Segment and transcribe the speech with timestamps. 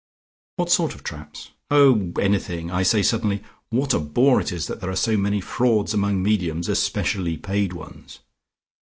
[0.55, 2.71] "What sort of traps?" "Oh, anything.
[2.71, 6.23] I say suddenly, 'What a bore it is that there are so many frauds among
[6.23, 8.17] mediums, especially paid ones.'